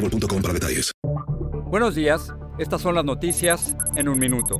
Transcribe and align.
boostmobile.com 0.00 0.42
para 0.42 0.54
detalles. 0.54 0.92
Buenos 1.66 1.94
días, 1.94 2.34
estas 2.58 2.82
son 2.82 2.94
las 2.94 3.04
noticias 3.04 3.76
en 3.96 4.08
un 4.08 4.18
minuto. 4.18 4.58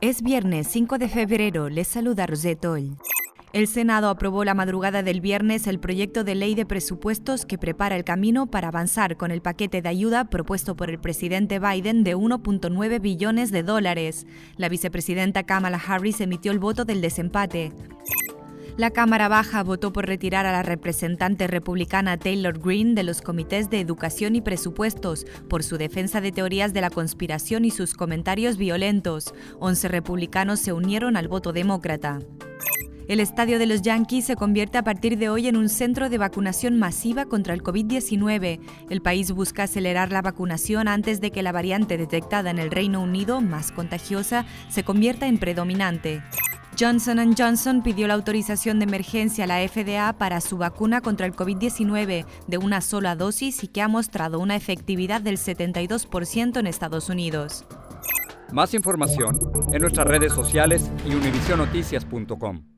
Es 0.00 0.22
viernes 0.22 0.68
5 0.68 0.98
de 0.98 1.08
febrero, 1.08 1.68
les 1.68 1.88
saluda 1.88 2.26
Rosette. 2.26 2.96
El 3.54 3.66
Senado 3.66 4.10
aprobó 4.10 4.44
la 4.44 4.54
madrugada 4.54 5.02
del 5.02 5.20
viernes 5.22 5.66
el 5.66 5.80
proyecto 5.80 6.22
de 6.22 6.34
ley 6.34 6.54
de 6.54 6.66
presupuestos 6.66 7.46
que 7.46 7.56
prepara 7.56 7.96
el 7.96 8.04
camino 8.04 8.46
para 8.46 8.68
avanzar 8.68 9.16
con 9.16 9.30
el 9.30 9.40
paquete 9.40 9.80
de 9.80 9.88
ayuda 9.88 10.26
propuesto 10.26 10.76
por 10.76 10.90
el 10.90 11.00
presidente 11.00 11.58
Biden 11.58 12.04
de 12.04 12.14
1.9 12.14 13.00
billones 13.00 13.50
de 13.50 13.62
dólares. 13.62 14.26
La 14.56 14.68
vicepresidenta 14.68 15.44
Kamala 15.44 15.80
Harris 15.84 16.20
emitió 16.20 16.52
el 16.52 16.58
voto 16.58 16.84
del 16.84 17.00
desempate. 17.00 17.72
La 18.78 18.92
Cámara 18.92 19.26
Baja 19.26 19.64
votó 19.64 19.92
por 19.92 20.06
retirar 20.06 20.46
a 20.46 20.52
la 20.52 20.62
representante 20.62 21.48
republicana 21.48 22.16
Taylor 22.16 22.60
Greene 22.60 22.94
de 22.94 23.02
los 23.02 23.22
comités 23.22 23.70
de 23.70 23.80
educación 23.80 24.36
y 24.36 24.40
presupuestos 24.40 25.26
por 25.48 25.64
su 25.64 25.78
defensa 25.78 26.20
de 26.20 26.30
teorías 26.30 26.72
de 26.72 26.80
la 26.80 26.88
conspiración 26.88 27.64
y 27.64 27.72
sus 27.72 27.94
comentarios 27.94 28.56
violentos. 28.56 29.34
Once 29.58 29.88
republicanos 29.88 30.60
se 30.60 30.72
unieron 30.72 31.16
al 31.16 31.26
voto 31.26 31.52
demócrata. 31.52 32.20
El 33.08 33.18
estadio 33.18 33.58
de 33.58 33.66
los 33.66 33.82
Yankees 33.82 34.26
se 34.26 34.36
convierte 34.36 34.78
a 34.78 34.84
partir 34.84 35.18
de 35.18 35.28
hoy 35.28 35.48
en 35.48 35.56
un 35.56 35.68
centro 35.68 36.08
de 36.08 36.18
vacunación 36.18 36.78
masiva 36.78 37.24
contra 37.24 37.54
el 37.54 37.64
COVID-19. 37.64 38.60
El 38.90 39.02
país 39.02 39.32
busca 39.32 39.64
acelerar 39.64 40.12
la 40.12 40.22
vacunación 40.22 40.86
antes 40.86 41.20
de 41.20 41.32
que 41.32 41.42
la 41.42 41.50
variante 41.50 41.96
detectada 41.96 42.50
en 42.50 42.60
el 42.60 42.70
Reino 42.70 43.02
Unido, 43.02 43.40
más 43.40 43.72
contagiosa, 43.72 44.46
se 44.68 44.84
convierta 44.84 45.26
en 45.26 45.38
predominante. 45.38 46.22
Johnson 46.78 47.34
Johnson 47.36 47.82
pidió 47.82 48.06
la 48.06 48.14
autorización 48.14 48.78
de 48.78 48.84
emergencia 48.84 49.44
a 49.44 49.46
la 49.48 49.68
FDA 49.68 50.12
para 50.12 50.40
su 50.40 50.58
vacuna 50.58 51.00
contra 51.00 51.26
el 51.26 51.34
COVID-19 51.34 52.24
de 52.46 52.58
una 52.58 52.80
sola 52.80 53.16
dosis 53.16 53.64
y 53.64 53.68
que 53.68 53.82
ha 53.82 53.88
mostrado 53.88 54.38
una 54.38 54.54
efectividad 54.54 55.20
del 55.20 55.38
72% 55.38 56.58
en 56.58 56.66
Estados 56.68 57.08
Unidos. 57.08 57.64
Más 58.52 58.74
información 58.74 59.38
en 59.72 59.82
nuestras 59.82 60.06
redes 60.06 60.32
sociales 60.32 60.88
y 61.04 61.14
univisionoticias.com. 61.14 62.77